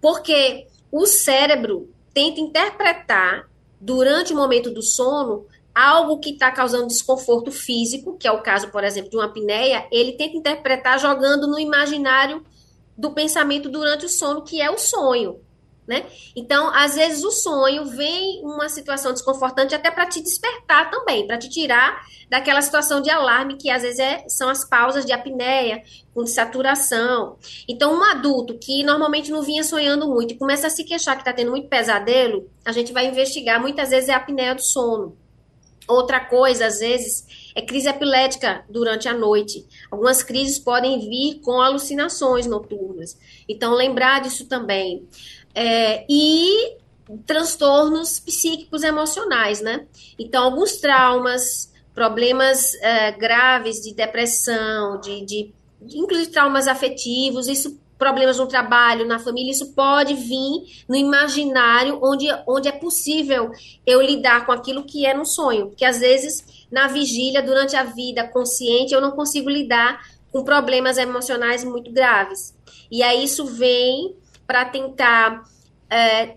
[0.00, 3.48] Porque o cérebro tenta interpretar,
[3.80, 8.72] durante o momento do sono, algo que está causando desconforto físico, que é o caso,
[8.72, 12.44] por exemplo, de uma apneia, ele tenta interpretar jogando no imaginário
[12.96, 15.38] do pensamento durante o sono, que é o sonho.
[15.88, 16.04] Né?
[16.36, 21.38] Então, às vezes o sonho vem uma situação desconfortante até para te despertar também, para
[21.38, 25.82] te tirar daquela situação de alarme que às vezes é, são as pausas de apneia,
[26.12, 27.38] com saturação.
[27.66, 31.22] Então, um adulto que normalmente não vinha sonhando muito e começa a se queixar que
[31.22, 33.58] está tendo muito pesadelo, a gente vai investigar.
[33.58, 35.16] Muitas vezes é a apneia do sono.
[35.88, 37.24] Outra coisa, às vezes,
[37.54, 39.64] é crise epilética durante a noite.
[39.90, 43.18] Algumas crises podem vir com alucinações noturnas.
[43.48, 45.08] Então, lembrar disso também.
[45.54, 46.76] É, e
[47.26, 49.86] transtornos psíquicos emocionais, né?
[50.18, 57.78] Então, alguns traumas, problemas é, graves de depressão, de, de, de, inclusive traumas afetivos, isso
[57.98, 63.50] problemas no trabalho, na família, isso pode vir no imaginário onde, onde é possível
[63.84, 65.66] eu lidar com aquilo que é no sonho.
[65.66, 70.96] Porque às vezes, na vigília, durante a vida consciente, eu não consigo lidar com problemas
[70.96, 72.54] emocionais muito graves.
[72.90, 74.14] E aí isso vem
[74.48, 75.44] para tentar
[75.90, 76.36] é,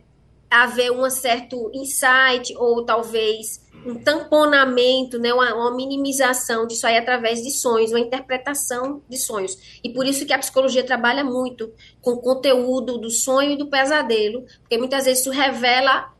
[0.49, 7.41] haver um certo insight ou talvez um tamponamento, né, uma, uma, minimização disso aí através
[7.41, 9.79] de sonhos, uma interpretação de sonhos.
[9.81, 13.67] E por isso que a psicologia trabalha muito com o conteúdo do sonho e do
[13.67, 16.13] pesadelo, porque muitas vezes isso revela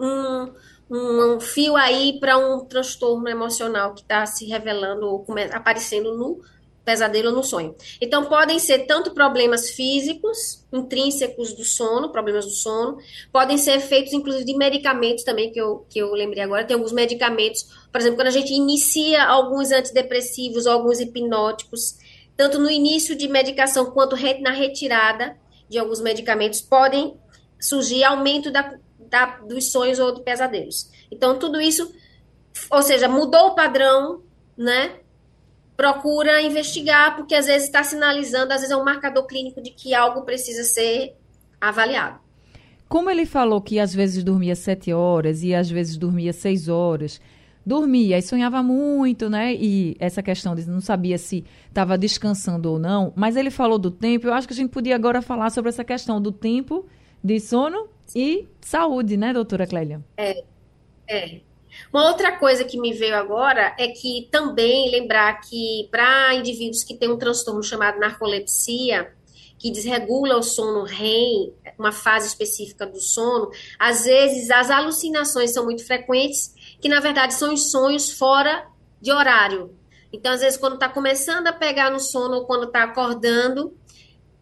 [0.00, 0.50] um,
[0.90, 6.40] um fio aí para um transtorno emocional que está se revelando ou aparecendo no
[6.84, 7.74] pesadelo no sonho.
[8.00, 12.98] Então, podem ser tanto problemas físicos, intrínsecos do sono, problemas do sono,
[13.32, 16.64] podem ser efeitos, inclusive, de medicamentos também, que eu, que eu lembrei agora.
[16.64, 21.96] Tem alguns medicamentos, por exemplo, quando a gente inicia alguns antidepressivos, alguns hipnóticos,
[22.36, 25.36] tanto no início de medicação quanto na retirada
[25.68, 27.16] de alguns medicamentos, podem
[27.60, 30.90] surgir aumento da, da, dos sonhos ou de pesadelos.
[31.10, 31.90] Então, tudo isso,
[32.70, 34.22] ou seja, mudou o padrão,
[34.56, 35.00] né?
[35.76, 39.94] Procura investigar, porque às vezes está sinalizando, às vezes é um marcador clínico de que
[39.94, 41.16] algo precisa ser
[41.60, 42.18] avaliado.
[42.88, 47.20] Como ele falou que às vezes dormia sete horas e às vezes dormia seis horas,
[47.64, 49.54] dormia e sonhava muito, né?
[49.54, 53.90] E essa questão de não sabia se estava descansando ou não, mas ele falou do
[53.90, 54.26] tempo.
[54.26, 56.86] Eu acho que a gente podia agora falar sobre essa questão do tempo
[57.22, 60.04] de sono e saúde, né, doutora Clélia?
[60.16, 60.44] É,
[61.08, 61.40] é.
[61.92, 66.94] Uma outra coisa que me veio agora é que também lembrar que para indivíduos que
[66.94, 69.12] têm um transtorno chamado narcolepsia,
[69.58, 75.64] que desregula o sono REM, uma fase específica do sono, às vezes as alucinações são
[75.64, 78.66] muito frequentes, que na verdade são os sonhos fora
[79.00, 79.74] de horário.
[80.12, 83.76] Então, às vezes, quando está começando a pegar no sono ou quando está acordando,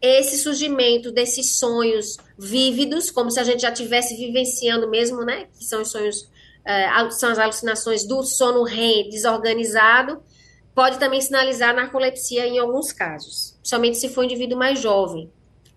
[0.02, 5.46] esse surgimento desses sonhos vívidos, como se a gente já estivesse vivenciando mesmo, né?
[5.56, 6.28] Que são os sonhos
[6.64, 10.22] é, são as alucinações do sono REM desorganizado,
[10.74, 15.30] pode também sinalizar narcolepsia em alguns casos, somente se for um indivíduo mais jovem,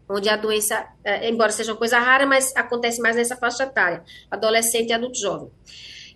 [0.10, 4.04] onde a doença, é, embora seja uma coisa rara, mas acontece mais nessa faixa etária,
[4.30, 5.50] adolescente e adulto jovem.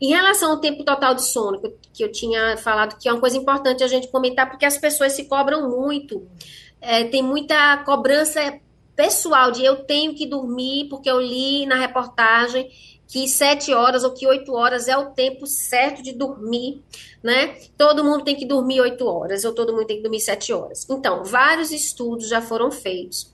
[0.02, 1.62] Em relação ao tempo total de sono,
[1.94, 5.12] que eu tinha falado que é uma coisa importante a gente comentar, porque as pessoas
[5.12, 6.26] se cobram muito,
[6.80, 8.60] é, tem muita cobrança
[8.96, 12.70] pessoal de eu tenho que dormir porque eu li na reportagem
[13.10, 16.84] que sete horas ou que oito horas é o tempo certo de dormir,
[17.24, 17.58] né?
[17.76, 20.86] Todo mundo tem que dormir oito horas, ou todo mundo tem que dormir sete horas.
[20.88, 23.34] Então, vários estudos já foram feitos.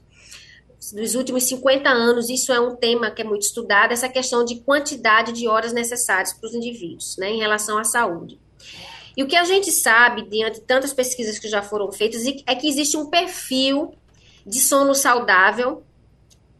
[0.94, 4.62] Nos últimos 50 anos, isso é um tema que é muito estudado, essa questão de
[4.62, 8.40] quantidade de horas necessárias para os indivíduos, né, em relação à saúde.
[9.18, 12.56] E o que a gente sabe, diante de tantas pesquisas que já foram feitas, é
[12.56, 13.94] que existe um perfil
[14.46, 15.84] de sono saudável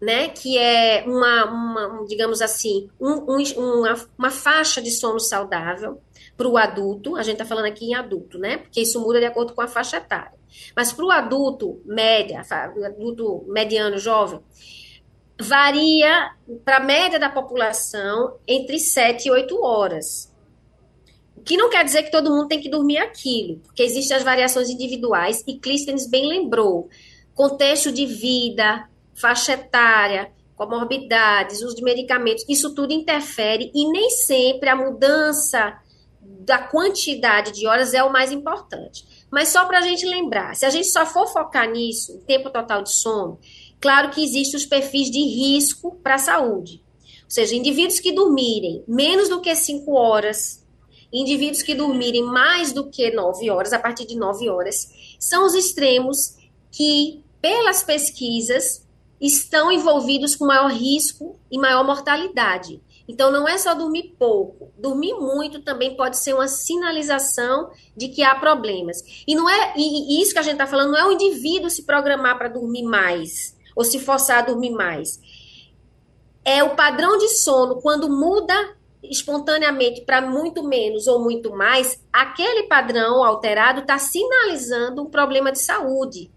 [0.02, 6.02] né, que é uma, uma digamos assim, um, um, uma, uma faixa de sono saudável
[6.36, 9.26] para o adulto, a gente está falando aqui em adulto, né, porque isso muda de
[9.26, 10.34] acordo com a faixa etária.
[10.76, 12.42] Mas para o adulto média,
[12.86, 14.40] adulto mediano, jovem,
[15.40, 16.32] varia
[16.64, 20.34] para a média da população entre 7 e 8 horas.
[21.36, 24.24] O que não quer dizer que todo mundo tem que dormir aquilo, porque existem as
[24.24, 26.90] variações individuais, e Clístenes bem lembrou,
[27.34, 34.70] contexto de vida, faixa etária, comorbidades, uso de medicamentos, isso tudo interfere e nem sempre
[34.70, 35.78] a mudança
[36.22, 39.26] da quantidade de horas é o mais importante.
[39.32, 42.84] Mas só para a gente lembrar, se a gente só for focar nisso, tempo total
[42.84, 43.40] de sono,
[43.82, 46.84] claro que existem os perfis de risco para a saúde.
[47.24, 50.64] Ou seja, indivíduos que dormirem menos do que 5 horas,
[51.12, 55.56] indivíduos que dormirem mais do que 9 horas, a partir de 9 horas, são os
[55.56, 56.36] extremos
[56.72, 58.85] que, pelas pesquisas,
[59.20, 62.82] estão envolvidos com maior risco e maior mortalidade.
[63.08, 64.72] Então, não é só dormir pouco.
[64.78, 68.98] Dormir muito também pode ser uma sinalização de que há problemas.
[69.28, 71.86] E não é e, isso que a gente está falando não é o indivíduo se
[71.86, 75.20] programar para dormir mais ou se forçar a dormir mais.
[76.44, 78.76] é o padrão de sono, quando muda
[79.10, 85.60] espontaneamente para muito menos ou muito mais, aquele padrão alterado está sinalizando um problema de
[85.60, 86.32] saúde.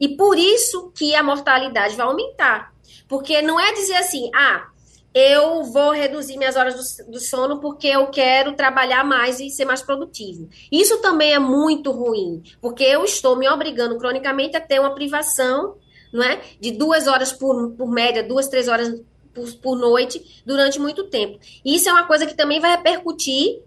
[0.00, 2.72] E por isso que a mortalidade vai aumentar.
[3.06, 4.68] Porque não é dizer assim, ah,
[5.12, 9.64] eu vou reduzir minhas horas do, do, sono porque eu quero trabalhar mais e ser
[9.64, 10.48] mais produtivo.
[10.70, 15.76] Isso também é muito ruim, porque eu estou me obrigando cronicamente a ter uma privação,
[16.12, 16.40] não é?
[16.60, 19.00] De duas horas por, por média, duas, três horas
[19.34, 21.40] por, por noite durante muito tempo.
[21.64, 23.62] Isso é uma coisa que também vai repercutir,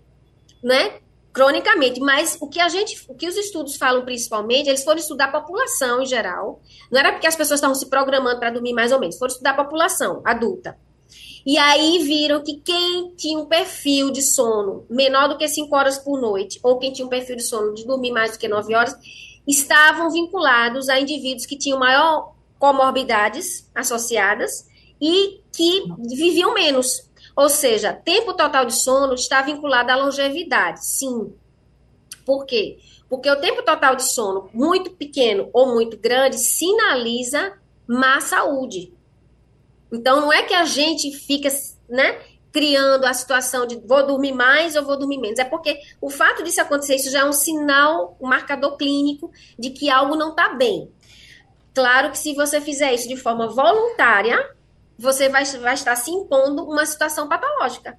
[0.63, 0.99] né?
[1.33, 5.25] Cronicamente, mas o que a gente, o que os estudos falam principalmente, eles foram estudar
[5.25, 6.61] a população em geral.
[6.91, 9.51] Não era porque as pessoas estavam se programando para dormir mais ou menos, foram estudar
[9.51, 10.77] a população adulta.
[11.45, 15.97] E aí viram que quem tinha um perfil de sono menor do que 5 horas
[15.97, 18.73] por noite, ou quem tinha um perfil de sono de dormir mais do que 9
[18.73, 18.95] horas,
[19.45, 24.65] estavam vinculados a indivíduos que tinham maior comorbidades associadas
[25.01, 25.83] e que
[26.15, 27.09] viviam menos.
[27.35, 31.33] Ou seja, tempo total de sono está vinculado à longevidade, sim.
[32.25, 32.77] Por quê?
[33.09, 37.53] Porque o tempo total de sono, muito pequeno ou muito grande, sinaliza
[37.87, 38.93] má saúde.
[39.91, 41.49] Então, não é que a gente fica,
[41.87, 42.19] né,
[42.51, 45.39] criando a situação de vou dormir mais ou vou dormir menos.
[45.39, 49.71] É porque o fato disso acontecer, isso já é um sinal, um marcador clínico de
[49.71, 50.89] que algo não está bem.
[51.73, 54.37] Claro que se você fizer isso de forma voluntária,
[54.97, 57.97] você vai, vai estar se impondo uma situação patológica,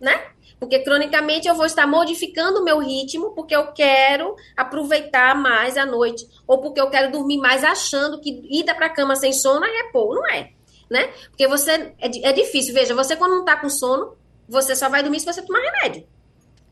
[0.00, 0.30] né?
[0.58, 5.84] Porque cronicamente eu vou estar modificando o meu ritmo porque eu quero aproveitar mais a
[5.84, 9.64] noite, ou porque eu quero dormir mais achando que ir para a cama sem sono
[9.64, 10.14] é repor.
[10.14, 10.56] Não é
[10.88, 11.12] né?
[11.28, 12.72] Porque você é, é difícil.
[12.74, 14.16] Veja, você quando não tá com sono,
[14.48, 16.06] você só vai dormir se você tomar remédio,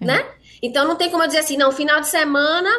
[0.00, 0.04] é.
[0.04, 0.34] né?
[0.62, 2.70] Então não tem como eu dizer assim, não, final de semana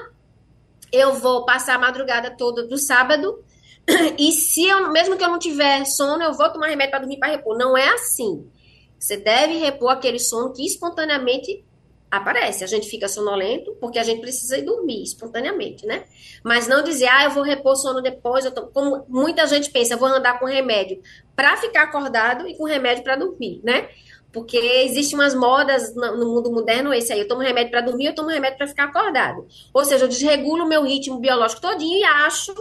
[0.92, 3.44] eu vou passar a madrugada toda do sábado
[4.18, 7.20] e se eu, mesmo que eu não tiver sono, eu vou tomar remédio para dormir
[7.20, 7.58] para repor.
[7.58, 8.50] Não é assim.
[8.98, 11.64] Você deve repor aquele sono que espontaneamente
[12.10, 12.64] aparece.
[12.64, 16.06] A gente fica sonolento porque a gente precisa ir dormir espontaneamente, né?
[16.44, 20.40] Mas não dizer, ah, eu vou repor sono depois, como muita gente pensa, vou andar
[20.40, 21.02] com remédio
[21.36, 23.90] para ficar acordado e com remédio para dormir, né?
[24.32, 28.16] Porque existem umas modas no mundo moderno, esse aí, eu tomo remédio para dormir, eu
[28.16, 29.48] tomo remédio para ficar acordado.
[29.74, 32.54] Ou seja, eu desregulo o meu ritmo biológico todinho e acho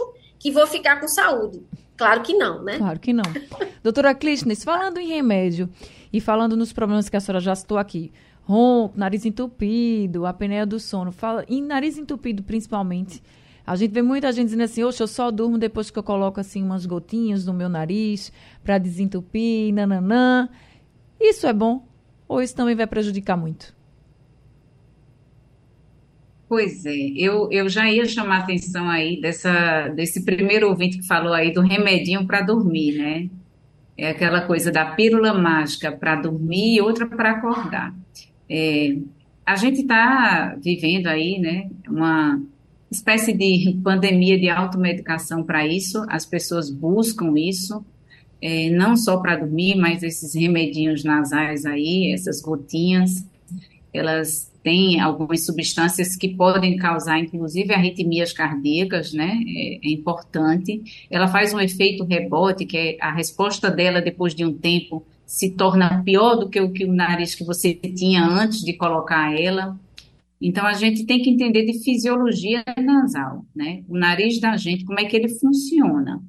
[0.45, 1.59] que vou ficar com saúde.
[1.97, 2.77] Claro que não, né?
[2.77, 3.23] Claro que não.
[3.81, 5.67] Doutora Clístenes, falando em remédio
[6.13, 10.79] e falando nos problemas que a senhora já citou aqui, ronco, nariz entupido, apneia do
[10.79, 11.11] sono.
[11.11, 13.23] Fala, em nariz entupido, principalmente,
[13.65, 16.39] a gente vê muita gente dizendo assim, oxe, eu só durmo depois que eu coloco
[16.39, 18.31] assim umas gotinhas no meu nariz
[18.63, 20.47] para desentupir, nananã.
[21.19, 21.87] Isso é bom?
[22.27, 23.74] Ou isso também vai prejudicar muito?
[26.47, 31.07] Pois é, eu, eu já ia chamar a atenção aí dessa, desse primeiro ouvinte que
[31.07, 33.29] falou aí do remedinho para dormir, né?
[33.97, 37.95] É aquela coisa da pílula mágica para dormir e outra para acordar.
[38.47, 38.97] É,
[39.45, 42.41] a gente está vivendo aí, né, uma
[42.91, 47.85] espécie de pandemia de automedicação para isso, as pessoas buscam isso,
[48.41, 53.25] é, não só para dormir, mas esses remedinhos nasais aí, essas gotinhas,
[53.95, 59.39] elas têm algumas substâncias que podem causar, inclusive, arritmias cardíacas, né?
[59.47, 60.81] É, é, importante.
[61.09, 65.51] Ela faz um efeito rebote, que é a resposta dela depois de um tempo se
[65.51, 69.77] torna pior do que o que o nariz que você tinha antes de colocar ela.
[70.41, 73.83] Então a gente tem que entender de fisiologia nasal, né?
[73.87, 76.21] O nariz da gente, como é que ele funciona.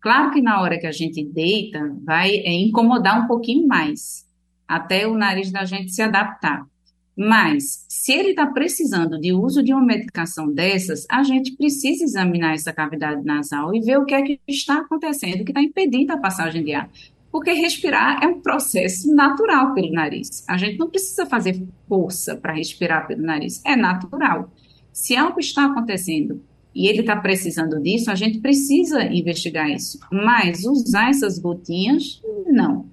[0.00, 4.26] Claro que na hora que a gente deita, vai é, incomodar um pouquinho mais,
[4.66, 6.66] até o nariz da gente se adaptar.
[7.16, 12.54] Mas, se ele está precisando de uso de uma medicação dessas, a gente precisa examinar
[12.54, 16.16] essa cavidade nasal e ver o que é que está acontecendo, que está impedindo a
[16.16, 16.90] passagem de ar
[17.32, 20.44] porque respirar é um processo natural pelo nariz.
[20.46, 24.52] A gente não precisa fazer força para respirar pelo nariz, é natural.
[24.92, 26.42] Se algo está acontecendo
[26.74, 29.98] e ele está precisando disso, a gente precisa investigar isso.
[30.12, 32.91] Mas usar essas gotinhas, não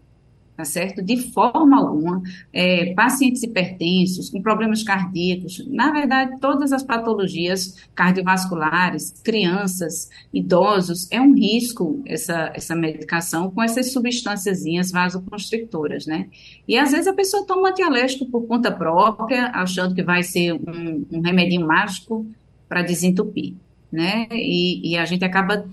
[0.59, 1.01] tá certo?
[1.01, 9.21] De forma alguma, é, pacientes hipertensos, com problemas cardíacos, na verdade, todas as patologias cardiovasculares,
[9.23, 14.59] crianças, idosos, é um risco essa, essa medicação com essas substâncias
[14.91, 16.27] vasoconstrictoras, né?
[16.67, 21.05] E às vezes a pessoa toma antialérgico por conta própria, achando que vai ser um,
[21.09, 22.27] um remedinho mágico
[22.67, 23.53] para desentupir,
[23.89, 24.27] né?
[24.29, 25.65] E, e, a gente acaba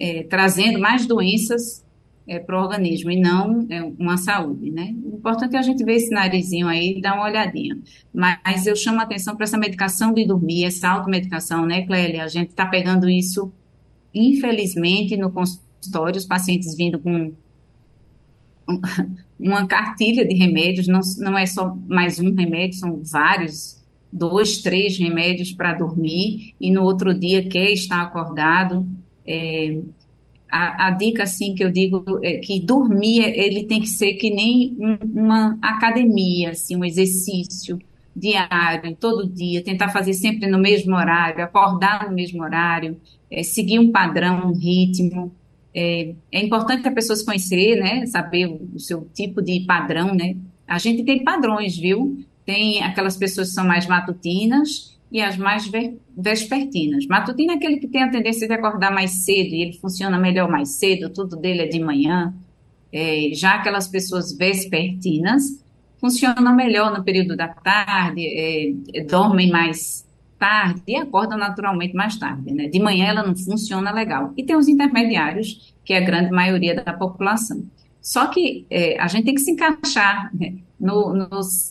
[0.00, 1.86] é, trazendo mais doenças
[2.28, 4.94] é, para o organismo e não é, uma saúde, né?
[5.02, 7.78] O importante é a gente ver esse narizinho aí e dar uma olhadinha.
[8.12, 12.22] Mas eu chamo a atenção para essa medicação de dormir, essa automedicação, né, Clélia?
[12.22, 13.50] A gente está pegando isso,
[14.14, 17.32] infelizmente, no consultório, os pacientes vindo com
[19.40, 24.98] uma cartilha de remédios, não, não é só mais um remédio, são vários, dois, três
[24.98, 28.86] remédios para dormir, e no outro dia quer estar acordado.
[29.26, 29.80] É,
[30.50, 34.30] a, a, dica assim que eu digo é que dormir ele tem que ser que
[34.30, 34.76] nem
[35.14, 37.78] uma academia, assim, um exercício
[38.14, 43.78] diário, todo dia, tentar fazer sempre no mesmo horário, acordar no mesmo horário, é, seguir
[43.78, 45.32] um padrão, um ritmo.
[45.74, 50.14] É, é, importante a pessoa se conhecer, né, saber o, o seu tipo de padrão,
[50.14, 50.36] né.
[50.66, 52.24] A gente tem padrões, viu?
[52.44, 55.70] Tem aquelas pessoas que são mais matutinas e as mais
[56.16, 57.06] vespertinas.
[57.06, 60.50] Matutina é aquele que tem a tendência de acordar mais cedo e ele funciona melhor
[60.50, 62.34] mais cedo, tudo dele é de manhã.
[62.92, 65.42] É, já aquelas pessoas vespertinas
[66.00, 70.06] funcionam melhor no período da tarde, é, é, dormem mais
[70.38, 72.52] tarde e acordam naturalmente mais tarde.
[72.52, 72.68] Né?
[72.68, 74.32] De manhã ela não funciona legal.
[74.36, 77.64] E tem os intermediários, que é a grande maioria da população.
[78.00, 80.54] Só que é, a gente tem que se encaixar né?
[80.78, 81.12] no,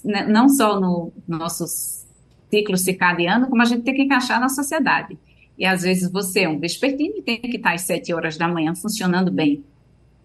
[0.03, 0.27] né?
[0.27, 1.96] não só no nossos
[2.49, 5.17] ciclo circadiano, como a gente tem que encaixar na sociedade.
[5.57, 8.47] E às vezes você é um vespertino e tem que estar às sete horas da
[8.47, 9.63] manhã funcionando bem.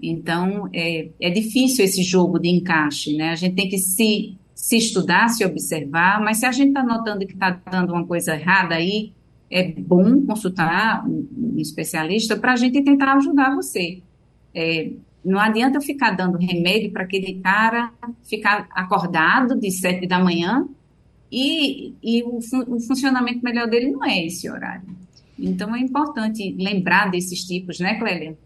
[0.00, 3.30] Então, é, é difícil esse jogo de encaixe, né?
[3.30, 7.24] A gente tem que se, se estudar, se observar, mas se a gente está notando
[7.24, 9.12] que está dando uma coisa errada aí,
[9.48, 14.02] é bom consultar um, um especialista para a gente tentar ajudar você.
[14.54, 14.90] É,
[15.24, 17.92] não adianta eu ficar dando remédio para aquele cara
[18.24, 20.66] ficar acordado de sete da manhã
[21.32, 24.86] e, e o, o funcionamento melhor dele não é esse horário.
[25.38, 28.36] Então é importante lembrar desses tipos, né, Clélia?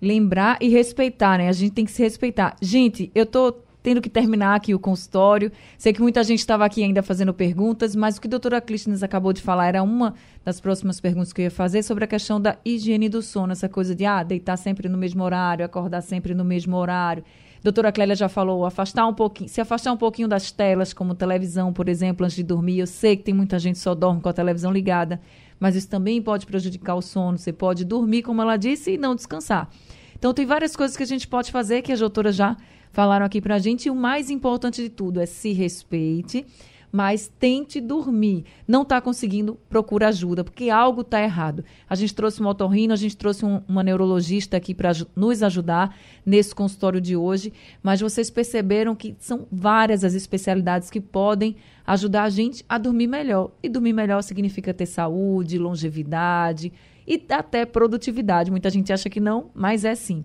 [0.00, 1.48] Lembrar e respeitar, né?
[1.48, 2.56] A gente tem que se respeitar.
[2.60, 5.52] Gente, eu tô tendo que terminar aqui o consultório.
[5.76, 9.02] Sei que muita gente estava aqui ainda fazendo perguntas, mas o que a doutora Clístenes
[9.02, 12.40] acabou de falar era uma das próximas perguntas que eu ia fazer sobre a questão
[12.40, 16.34] da higiene do sono, essa coisa de ah, deitar sempre no mesmo horário, acordar sempre
[16.34, 17.22] no mesmo horário.
[17.62, 21.72] Doutora Clélia já falou, afastar um pouquinho, se afastar um pouquinho das telas, como televisão,
[21.72, 22.78] por exemplo, antes de dormir.
[22.78, 25.20] Eu sei que tem muita gente que só dorme com a televisão ligada,
[25.60, 27.38] mas isso também pode prejudicar o sono.
[27.38, 29.70] Você pode dormir, como ela disse, e não descansar.
[30.18, 32.56] Então, tem várias coisas que a gente pode fazer que as doutoras já
[32.92, 33.86] falaram aqui pra gente.
[33.86, 36.44] E o mais importante de tudo é se respeite
[36.92, 38.44] mas tente dormir.
[38.68, 41.64] Não está conseguindo, procura ajuda, porque algo está errado.
[41.88, 45.96] A gente trouxe um otorrino, a gente trouxe um, uma neurologista aqui para nos ajudar
[46.24, 47.50] nesse consultório de hoje,
[47.82, 53.06] mas vocês perceberam que são várias as especialidades que podem ajudar a gente a dormir
[53.06, 53.52] melhor.
[53.62, 56.70] E dormir melhor significa ter saúde, longevidade
[57.06, 58.50] e até produtividade.
[58.50, 60.24] Muita gente acha que não, mas é sim.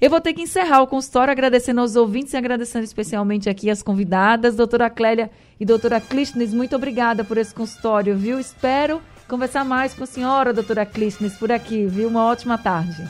[0.00, 3.82] Eu vou ter que encerrar o consultório agradecendo aos ouvintes e agradecendo especialmente aqui as
[3.82, 6.52] convidadas, doutora Clélia e doutora Clístenes.
[6.52, 8.38] Muito obrigada por esse consultório, viu?
[8.38, 12.08] Espero conversar mais com a senhora, doutora Clístenes, por aqui, viu?
[12.08, 13.08] Uma ótima tarde.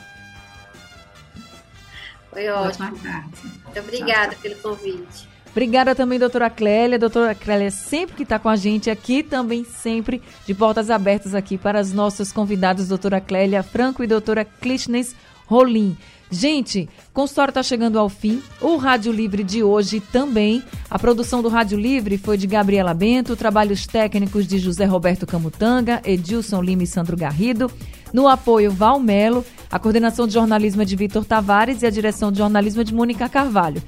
[2.31, 2.87] Foi ótimo.
[2.87, 5.29] Muito obrigada pelo convite.
[5.51, 6.99] Obrigada também, doutora Clélia.
[6.99, 11.57] Doutora Clélia sempre que está com a gente aqui, também sempre de portas abertas aqui
[11.57, 15.17] para as nossas convidadas, doutora Clélia Franco e doutora Clístenes
[15.47, 15.97] Rolim.
[16.31, 18.43] Gente, o consultório está chegando ao fim.
[18.61, 20.63] O Rádio Livre de hoje também.
[20.91, 26.03] A produção do Rádio Livre foi de Gabriela Bento, trabalhos técnicos de José Roberto Camutanga,
[26.05, 27.71] Edilson Lima e Sandro Garrido.
[28.13, 29.45] No apoio, Val Melo.
[29.71, 32.95] A coordenação de jornalismo é de Vitor Tavares e a direção de jornalismo é de
[32.95, 33.83] Mônica Carvalho.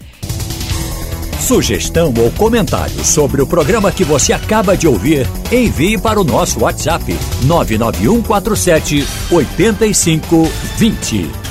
[1.41, 6.61] Sugestão ou comentário sobre o programa que você acaba de ouvir, envie para o nosso
[6.61, 7.05] WhatsApp
[7.47, 11.48] 99147 8520.